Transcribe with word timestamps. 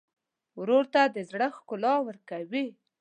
ورور 0.59 0.85
ته 0.93 1.01
د 1.15 1.17
زړه 1.29 1.47
ښکلا 1.57 1.93
ورکوې. 2.07 2.65